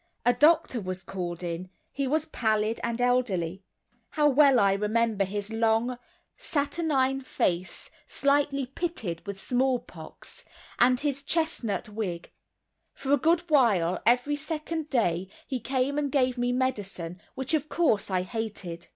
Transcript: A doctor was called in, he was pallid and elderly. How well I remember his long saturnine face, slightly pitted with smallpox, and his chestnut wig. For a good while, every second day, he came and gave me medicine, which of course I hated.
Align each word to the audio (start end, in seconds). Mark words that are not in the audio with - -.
A 0.25 0.33
doctor 0.33 0.81
was 0.81 1.03
called 1.03 1.43
in, 1.43 1.69
he 1.91 2.07
was 2.07 2.25
pallid 2.25 2.79
and 2.83 2.99
elderly. 2.99 3.61
How 4.09 4.27
well 4.27 4.59
I 4.59 4.73
remember 4.73 5.25
his 5.25 5.53
long 5.53 5.99
saturnine 6.37 7.21
face, 7.21 7.91
slightly 8.07 8.65
pitted 8.65 9.21
with 9.27 9.39
smallpox, 9.39 10.43
and 10.79 10.99
his 10.99 11.21
chestnut 11.21 11.87
wig. 11.87 12.31
For 12.95 13.13
a 13.13 13.17
good 13.17 13.41
while, 13.47 14.01
every 14.03 14.35
second 14.35 14.89
day, 14.89 15.29
he 15.45 15.59
came 15.59 15.99
and 15.99 16.11
gave 16.11 16.35
me 16.35 16.51
medicine, 16.51 17.21
which 17.35 17.53
of 17.53 17.69
course 17.69 18.09
I 18.09 18.23
hated. 18.23 18.87